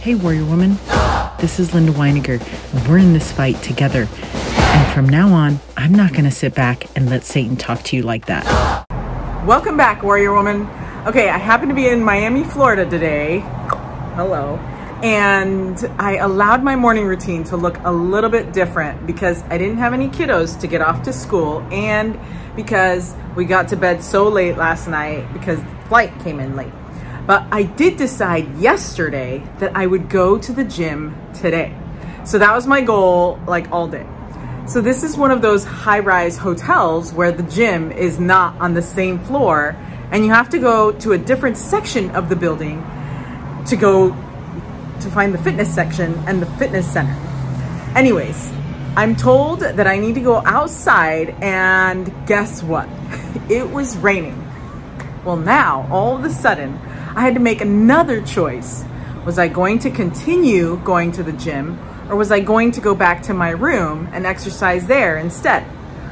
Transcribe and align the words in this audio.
Hey, 0.00 0.14
Warrior 0.14 0.44
Woman. 0.44 0.78
This 1.40 1.58
is 1.58 1.74
Linda 1.74 1.90
Weiniger, 1.90 2.38
we're 2.88 2.98
in 2.98 3.14
this 3.14 3.32
fight 3.32 3.60
together. 3.64 4.06
And 4.22 4.94
from 4.94 5.08
now 5.08 5.30
on, 5.30 5.58
I'm 5.76 5.90
not 5.90 6.12
going 6.12 6.24
to 6.24 6.30
sit 6.30 6.54
back 6.54 6.86
and 6.96 7.10
let 7.10 7.24
Satan 7.24 7.56
talk 7.56 7.82
to 7.82 7.96
you 7.96 8.02
like 8.02 8.26
that. 8.26 8.44
Welcome 9.44 9.76
back, 9.76 10.04
Warrior 10.04 10.32
Woman. 10.32 10.68
Okay, 11.04 11.28
I 11.28 11.36
happen 11.36 11.68
to 11.68 11.74
be 11.74 11.88
in 11.88 12.02
Miami, 12.04 12.44
Florida 12.44 12.88
today. 12.88 13.40
Hello. 14.14 14.56
And 15.02 15.76
I 15.98 16.18
allowed 16.18 16.62
my 16.62 16.76
morning 16.76 17.04
routine 17.04 17.42
to 17.44 17.56
look 17.56 17.76
a 17.80 17.90
little 17.90 18.30
bit 18.30 18.52
different 18.52 19.04
because 19.04 19.42
I 19.50 19.58
didn't 19.58 19.78
have 19.78 19.94
any 19.94 20.08
kiddos 20.10 20.58
to 20.60 20.68
get 20.68 20.80
off 20.80 21.02
to 21.02 21.12
school 21.12 21.60
and 21.72 22.16
because 22.54 23.16
we 23.34 23.44
got 23.44 23.66
to 23.68 23.76
bed 23.76 24.04
so 24.04 24.28
late 24.28 24.56
last 24.56 24.86
night 24.86 25.30
because 25.32 25.58
the 25.58 25.88
flight 25.88 26.16
came 26.20 26.38
in 26.38 26.54
late. 26.54 26.72
But 27.28 27.46
I 27.52 27.64
did 27.64 27.98
decide 27.98 28.56
yesterday 28.56 29.42
that 29.58 29.76
I 29.76 29.86
would 29.86 30.08
go 30.08 30.38
to 30.38 30.50
the 30.50 30.64
gym 30.64 31.14
today. 31.34 31.76
So 32.24 32.38
that 32.38 32.54
was 32.54 32.66
my 32.66 32.80
goal 32.80 33.38
like 33.46 33.70
all 33.70 33.86
day. 33.86 34.06
So 34.66 34.80
this 34.80 35.02
is 35.02 35.14
one 35.14 35.30
of 35.30 35.42
those 35.42 35.62
high-rise 35.62 36.38
hotels 36.38 37.12
where 37.12 37.30
the 37.30 37.42
gym 37.42 37.92
is 37.92 38.18
not 38.18 38.58
on 38.62 38.72
the 38.72 38.80
same 38.80 39.18
floor 39.18 39.76
and 40.10 40.24
you 40.24 40.30
have 40.30 40.48
to 40.48 40.58
go 40.58 40.92
to 40.92 41.12
a 41.12 41.18
different 41.18 41.58
section 41.58 42.10
of 42.12 42.30
the 42.30 42.36
building 42.36 42.82
to 43.66 43.76
go 43.76 44.08
to 44.08 45.10
find 45.10 45.34
the 45.34 45.38
fitness 45.38 45.74
section 45.74 46.14
and 46.26 46.40
the 46.40 46.46
fitness 46.56 46.90
center. 46.90 47.12
Anyways, 47.94 48.50
I'm 48.96 49.14
told 49.14 49.60
that 49.60 49.86
I 49.86 49.98
need 49.98 50.14
to 50.14 50.22
go 50.22 50.42
outside 50.46 51.36
and 51.42 52.10
guess 52.26 52.62
what? 52.62 52.88
It 53.50 53.70
was 53.70 53.98
raining. 53.98 54.42
Well 55.26 55.36
now, 55.36 55.86
all 55.90 56.16
of 56.16 56.24
a 56.24 56.30
sudden, 56.30 56.78
I 57.18 57.22
had 57.22 57.34
to 57.34 57.40
make 57.40 57.60
another 57.60 58.22
choice. 58.22 58.84
Was 59.26 59.40
I 59.40 59.48
going 59.48 59.80
to 59.80 59.90
continue 59.90 60.76
going 60.84 61.10
to 61.10 61.24
the 61.24 61.32
gym 61.32 61.76
or 62.08 62.14
was 62.14 62.30
I 62.30 62.38
going 62.38 62.70
to 62.70 62.80
go 62.80 62.94
back 62.94 63.24
to 63.24 63.34
my 63.34 63.50
room 63.50 64.08
and 64.12 64.24
exercise 64.24 64.86
there 64.86 65.18
instead? 65.18 65.66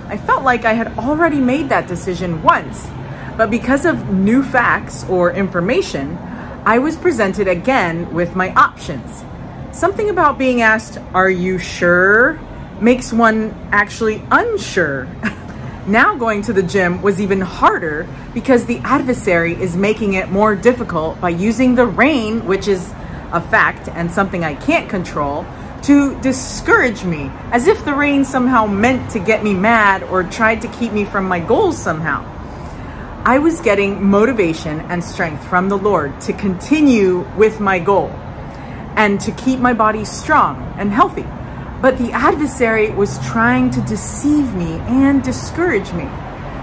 I 0.08 0.16
felt 0.16 0.42
like 0.42 0.64
I 0.64 0.72
had 0.72 0.98
already 0.98 1.38
made 1.38 1.68
that 1.68 1.86
decision 1.86 2.42
once, 2.42 2.88
but 3.36 3.52
because 3.52 3.84
of 3.84 4.10
new 4.12 4.42
facts 4.42 5.04
or 5.08 5.30
information, 5.30 6.16
I 6.64 6.78
was 6.78 6.96
presented 6.96 7.46
again 7.46 8.12
with 8.12 8.34
my 8.34 8.52
options. 8.54 9.22
Something 9.70 10.10
about 10.10 10.38
being 10.38 10.60
asked, 10.60 10.98
Are 11.14 11.30
you 11.30 11.60
sure? 11.60 12.36
makes 12.80 13.12
one 13.12 13.54
actually 13.70 14.24
unsure. 14.32 15.06
now 15.88 16.16
going 16.16 16.42
to 16.42 16.52
the 16.52 16.62
gym 16.62 17.02
was 17.02 17.20
even 17.20 17.40
harder 17.40 18.08
because 18.34 18.66
the 18.66 18.78
adversary 18.78 19.54
is 19.54 19.76
making 19.76 20.14
it 20.14 20.28
more 20.30 20.54
difficult 20.54 21.20
by 21.20 21.30
using 21.30 21.74
the 21.74 21.86
rain, 21.86 22.46
which 22.46 22.68
is 22.68 22.92
a 23.32 23.40
fact 23.40 23.88
and 23.88 24.10
something 24.10 24.44
I 24.44 24.54
can't 24.54 24.88
control, 24.88 25.46
to 25.82 26.20
discourage 26.20 27.04
me, 27.04 27.30
as 27.52 27.66
if 27.66 27.84
the 27.84 27.94
rain 27.94 28.24
somehow 28.24 28.66
meant 28.66 29.10
to 29.12 29.18
get 29.18 29.44
me 29.44 29.54
mad 29.54 30.02
or 30.04 30.24
tried 30.24 30.62
to 30.62 30.68
keep 30.68 30.92
me 30.92 31.04
from 31.04 31.28
my 31.28 31.38
goals 31.38 31.80
somehow. 31.80 32.24
I 33.24 33.38
was 33.38 33.60
getting 33.60 34.04
motivation 34.04 34.80
and 34.82 35.02
strength 35.02 35.46
from 35.48 35.68
the 35.68 35.78
Lord 35.78 36.20
to 36.22 36.32
continue 36.32 37.20
with 37.36 37.60
my 37.60 37.78
goal 37.78 38.08
and 38.96 39.20
to 39.20 39.32
keep 39.32 39.60
my 39.60 39.74
body 39.74 40.04
strong 40.04 40.74
and 40.78 40.90
healthy. 40.90 41.26
But 41.80 41.98
the 41.98 42.12
adversary 42.12 42.90
was 42.90 43.18
trying 43.26 43.70
to 43.70 43.80
deceive 43.82 44.54
me 44.54 44.78
and 44.86 45.22
discourage 45.22 45.92
me. 45.92 46.04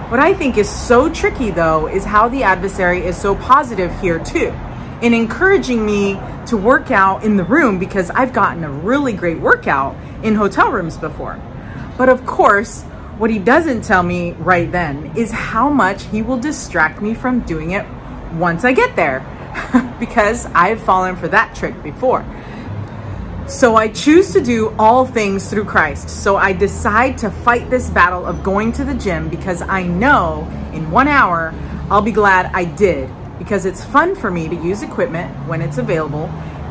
What 0.09 0.19
I 0.19 0.33
think 0.33 0.58
is 0.58 0.69
so 0.69 1.09
tricky 1.11 1.52
though 1.52 1.88
is 1.88 2.03
how 2.03 2.30
the 2.30 2.44
adversary 2.44 3.06
is 3.06 3.17
so 3.17 3.36
positive 3.36 3.91
here 4.00 4.19
too 4.19 4.53
in 5.02 5.14
encouraging 5.14 5.86
me 5.86 6.17
to 6.47 6.56
work 6.56 6.89
out 6.89 7.23
in 7.23 7.36
the 7.36 7.44
room 7.44 7.78
because 7.78 8.09
I've 8.09 8.31
gotten 8.31 8.64
a 8.64 8.69
really 8.69 9.11
great 9.11 9.39
workout 9.39 9.95
in 10.23 10.34
hotel 10.34 10.72
rooms 10.72 10.97
before. 10.97 11.39
But 11.97 12.09
of 12.09 12.25
course, 12.25 12.84
what 13.17 13.30
he 13.30 13.38
doesn't 13.38 13.84
tell 13.84 14.02
me 14.02 14.31
right 14.31 14.72
then 14.72 15.12
is 15.18 15.30
how 15.30 15.69
much 15.69 16.03
he 16.06 16.22
will 16.22 16.38
distract 16.38 17.01
me 17.01 17.13
from 17.13 17.41
doing 17.41 17.72
it 17.72 17.85
once 18.34 18.63
I 18.63 18.72
get 18.72 18.95
there 18.95 19.19
because 20.00 20.45
I've 20.47 20.81
fallen 20.81 21.16
for 21.16 21.28
that 21.28 21.53
trick 21.56 21.84
before. 21.84 22.25
So 23.48 23.76
I 23.76 23.90
choose 23.90 24.31
to 24.34 24.42
do 24.42 24.74
all 24.80 25.06
things 25.06 25.50
through 25.50 25.66
Christ. 25.66 26.09
So 26.09 26.38
I 26.38 26.54
decide 26.54 27.18
to 27.20 27.30
fight 27.30 27.70
this 27.70 27.90
battle 27.90 28.26
of 28.26 28.42
going 28.42 28.72
to 28.74 28.86
the 28.86 28.94
gym 28.94 29.28
because 29.28 29.62
I 29.62 29.84
know 29.84 30.48
in 30.74 30.90
one 30.90 31.09
hour 31.09 31.54
I'll 31.90 32.02
be 32.02 32.14
glad 32.14 32.52
I 32.54 32.64
did 32.64 33.09
because 33.38 33.66
it's 33.66 33.84
fun 33.84 34.16
for 34.16 34.31
me 34.31 34.48
to 34.48 34.56
use 34.56 34.81
equipment 34.81 35.30
when 35.48 35.62
it's 35.62 35.78
available 35.78 36.28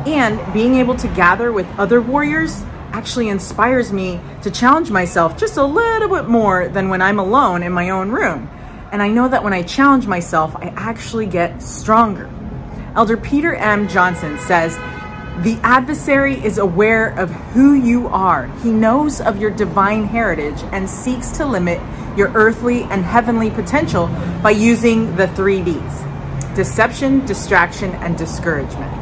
and 0.06 0.40
being 0.54 0.76
able 0.76 0.96
to 0.96 1.08
gather 1.08 1.52
with 1.52 1.66
other 1.78 2.00
warriors 2.00 2.62
actually 2.92 3.28
inspires 3.28 3.92
me 3.92 4.18
to 4.42 4.50
challenge 4.50 4.90
myself 4.90 5.36
just 5.36 5.58
a 5.58 5.64
little 5.64 6.08
bit 6.08 6.26
more 6.26 6.68
than 6.68 6.88
when 6.88 7.02
I'm 7.02 7.18
alone 7.18 7.62
in 7.62 7.72
my 7.72 7.90
own 7.90 8.10
room. 8.10 8.48
And 8.90 9.02
I 9.02 9.08
know 9.08 9.28
that 9.28 9.44
when 9.44 9.52
I 9.52 9.62
challenge 9.62 10.06
myself, 10.06 10.56
I 10.56 10.72
actually 10.76 11.26
get 11.26 11.62
stronger. 11.62 12.30
Elder 12.96 13.16
Peter 13.16 13.54
M. 13.54 13.88
Johnson 13.88 14.38
says, 14.38 14.76
the 15.38 15.58
adversary 15.62 16.34
is 16.44 16.58
aware 16.58 17.18
of 17.18 17.30
who 17.30 17.74
you 17.74 18.06
are. 18.08 18.46
He 18.62 18.70
knows 18.70 19.20
of 19.20 19.40
your 19.40 19.50
divine 19.50 20.04
heritage 20.04 20.62
and 20.72 20.88
seeks 20.88 21.30
to 21.32 21.46
limit 21.46 21.80
your 22.16 22.28
earthly 22.34 22.82
and 22.84 23.02
heavenly 23.02 23.50
potential 23.50 24.08
by 24.42 24.50
using 24.50 25.16
the 25.16 25.28
three 25.28 25.62
Ds 25.62 26.02
deception, 26.54 27.24
distraction, 27.24 27.92
and 27.94 28.16
discouragement. 28.18 28.92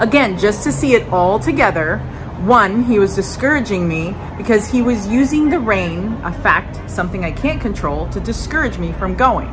Again, 0.00 0.38
just 0.38 0.62
to 0.62 0.70
see 0.70 0.94
it 0.94 1.08
all 1.12 1.40
together, 1.40 1.98
one, 2.44 2.84
he 2.84 3.00
was 3.00 3.14
discouraging 3.16 3.88
me 3.88 4.14
because 4.36 4.68
he 4.68 4.82
was 4.82 5.06
using 5.08 5.50
the 5.50 5.58
rain, 5.58 6.12
a 6.22 6.32
fact, 6.32 6.88
something 6.88 7.24
I 7.24 7.32
can't 7.32 7.60
control, 7.60 8.08
to 8.10 8.20
discourage 8.20 8.78
me 8.78 8.92
from 8.92 9.16
going 9.16 9.48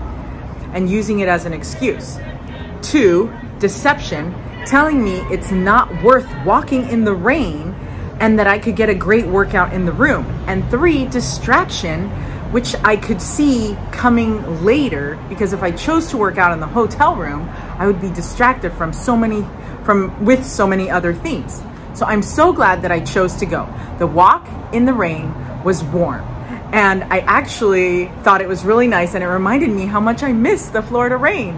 and 0.73 0.89
using 0.89 1.19
it 1.19 1.27
as 1.27 1.45
an 1.45 1.53
excuse. 1.53 2.19
Two, 2.81 3.33
deception, 3.59 4.33
telling 4.65 5.03
me 5.03 5.17
it's 5.31 5.51
not 5.51 6.03
worth 6.03 6.27
walking 6.45 6.89
in 6.89 7.03
the 7.03 7.13
rain 7.13 7.73
and 8.19 8.37
that 8.37 8.47
I 8.47 8.59
could 8.59 8.75
get 8.75 8.89
a 8.89 8.95
great 8.95 9.25
workout 9.25 9.73
in 9.73 9.85
the 9.85 9.91
room. 9.91 10.25
And 10.47 10.69
three, 10.69 11.05
distraction, 11.05 12.09
which 12.51 12.75
I 12.83 12.97
could 12.97 13.21
see 13.21 13.77
coming 13.91 14.63
later 14.63 15.17
because 15.29 15.53
if 15.53 15.63
I 15.63 15.71
chose 15.71 16.07
to 16.09 16.17
work 16.17 16.37
out 16.37 16.51
in 16.51 16.59
the 16.59 16.67
hotel 16.67 17.15
room, 17.15 17.49
I 17.77 17.87
would 17.87 18.01
be 18.01 18.09
distracted 18.11 18.73
from 18.73 18.91
so 18.91 19.15
many, 19.15 19.45
from 19.83 20.25
with 20.25 20.45
so 20.45 20.67
many 20.67 20.89
other 20.89 21.13
things. 21.13 21.61
So 21.93 22.05
I'm 22.05 22.21
so 22.21 22.53
glad 22.53 22.81
that 22.83 22.91
I 22.91 22.99
chose 22.99 23.35
to 23.37 23.45
go. 23.45 23.67
The 23.99 24.07
walk 24.07 24.47
in 24.73 24.85
the 24.85 24.93
rain 24.93 25.33
was 25.63 25.83
warm. 25.83 26.21
And 26.71 27.03
I 27.05 27.19
actually 27.19 28.05
thought 28.23 28.41
it 28.41 28.47
was 28.47 28.63
really 28.63 28.87
nice 28.87 29.15
and 29.15 29.23
it 29.23 29.27
reminded 29.27 29.69
me 29.69 29.85
how 29.85 29.99
much 29.99 30.21
I 30.21 30.33
missed 30.33 30.73
the 30.73 30.81
Florida 30.81 31.17
rain. 31.17 31.55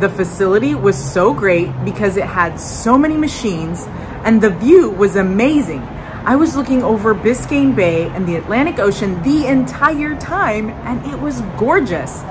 The 0.00 0.08
facility 0.08 0.74
was 0.74 0.96
so 0.96 1.34
great 1.34 1.68
because 1.84 2.16
it 2.16 2.24
had 2.24 2.58
so 2.58 2.96
many 2.96 3.18
machines 3.18 3.84
and 4.24 4.40
the 4.40 4.48
view 4.48 4.88
was 4.88 5.16
amazing. 5.16 5.82
I 6.24 6.36
was 6.36 6.56
looking 6.56 6.82
over 6.82 7.14
Biscayne 7.14 7.76
Bay 7.76 8.08
and 8.08 8.26
the 8.26 8.36
Atlantic 8.36 8.78
Ocean 8.78 9.22
the 9.22 9.46
entire 9.46 10.18
time 10.18 10.70
and 10.70 11.04
it 11.12 11.20
was 11.20 11.42
gorgeous. 11.58 12.22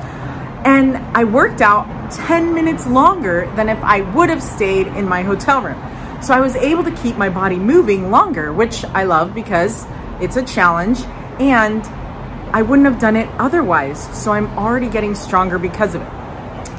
And 0.65 0.97
I 1.15 1.25
worked 1.25 1.61
out 1.61 2.11
10 2.11 2.55
minutes 2.55 2.87
longer 2.87 3.45
than 3.55 3.69
if 3.69 3.77
I 3.83 4.01
would 4.15 4.31
have 4.31 4.41
stayed 4.41 4.87
in 4.87 5.07
my 5.07 5.21
hotel 5.21 5.61
room. 5.61 5.79
So 6.23 6.33
I 6.33 6.39
was 6.39 6.55
able 6.55 6.83
to 6.85 6.91
keep 7.03 7.17
my 7.17 7.29
body 7.29 7.57
moving 7.57 8.09
longer, 8.09 8.51
which 8.51 8.83
I 8.83 9.03
love 9.03 9.35
because 9.35 9.85
it's 10.19 10.37
a 10.37 10.43
challenge 10.43 11.01
and 11.39 11.85
I 12.51 12.63
wouldn't 12.63 12.87
have 12.87 12.99
done 12.99 13.15
it 13.15 13.29
otherwise. 13.37 14.01
So 14.17 14.31
I'm 14.31 14.47
already 14.57 14.89
getting 14.89 15.13
stronger 15.13 15.59
because 15.59 15.93
of 15.93 16.01
it, 16.01 16.11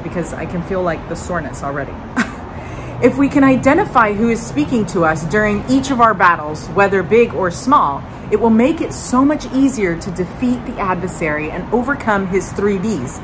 because 0.02 0.32
I 0.32 0.46
can 0.46 0.62
feel 0.62 0.82
like 0.82 1.08
the 1.08 1.16
soreness 1.16 1.62
already. 1.62 1.94
if 3.02 3.16
we 3.16 3.28
can 3.28 3.44
identify 3.44 4.12
who 4.12 4.28
is 4.28 4.44
speaking 4.44 4.86
to 4.86 5.04
us 5.04 5.24
during 5.26 5.64
each 5.70 5.91
of 5.91 6.00
our 6.00 6.14
battles, 6.14 6.66
whether 6.68 7.02
big 7.02 7.34
or 7.34 7.50
small, 7.50 8.02
it 8.30 8.38
will 8.38 8.50
make 8.50 8.80
it 8.80 8.92
so 8.92 9.24
much 9.24 9.47
easier 9.52 9.98
to 9.98 10.10
defeat 10.12 10.64
the 10.66 10.78
adversary 10.78 11.50
and 11.50 11.72
overcome 11.74 12.26
his 12.26 12.52
three 12.52 12.78
Ds, 12.78 13.20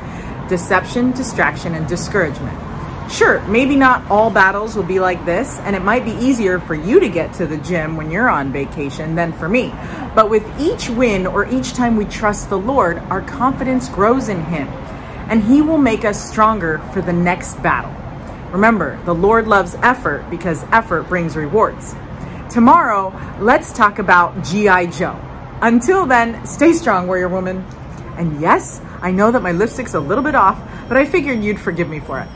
deception, 0.49 1.11
distraction, 1.11 1.75
and 1.75 1.87
discouragement. 1.87 2.57
Sure, 3.09 3.39
maybe 3.47 3.77
not 3.77 4.05
all 4.11 4.29
battles 4.29 4.75
will 4.75 4.83
be 4.83 4.99
like 4.99 5.23
this, 5.23 5.59
and 5.59 5.77
it 5.77 5.81
might 5.81 6.03
be 6.03 6.11
easier 6.11 6.59
for 6.59 6.75
you 6.75 6.99
to 6.99 7.07
get 7.07 7.33
to 7.35 7.47
the 7.47 7.55
gym 7.57 7.95
when 7.95 8.11
you're 8.11 8.27
on 8.27 8.51
vacation 8.51 9.15
than 9.15 9.31
for 9.31 9.47
me. 9.47 9.73
But 10.13 10.29
with 10.29 10.45
each 10.59 10.89
win 10.89 11.25
or 11.25 11.47
each 11.47 11.71
time 11.71 11.95
we 11.95 12.03
trust 12.03 12.49
the 12.49 12.57
Lord, 12.57 12.97
our 13.09 13.21
confidence 13.21 13.87
grows 13.87 14.27
in 14.27 14.43
Him, 14.43 14.67
and 15.29 15.43
He 15.43 15.61
will 15.61 15.77
make 15.77 16.05
us 16.05 16.29
stronger 16.29 16.79
for 16.93 17.01
the 17.01 17.13
next 17.13 17.61
battle. 17.63 17.93
Remember, 18.51 18.99
the 19.05 19.13
Lord 19.13 19.47
loves 19.47 19.75
effort 19.75 20.29
because 20.29 20.63
effort 20.71 21.03
brings 21.03 21.35
rewards. 21.35 21.95
Tomorrow, 22.49 23.13
let's 23.39 23.73
talk 23.73 23.99
about 23.99 24.43
G.I. 24.43 24.85
Joe. 24.87 25.19
Until 25.61 26.05
then, 26.05 26.45
stay 26.45 26.71
strong, 26.73 27.07
warrior 27.07 27.27
woman. 27.27 27.65
And 28.17 28.39
yes, 28.39 28.81
I 29.01 29.11
know 29.11 29.31
that 29.31 29.41
my 29.41 29.51
lipstick's 29.51 29.93
a 29.95 29.99
little 29.99 30.23
bit 30.23 30.35
off, 30.35 30.59
but 30.87 30.97
I 30.97 31.05
figured 31.05 31.43
you'd 31.43 31.59
forgive 31.59 31.89
me 31.89 31.99
for 31.99 32.19
it. 32.19 32.27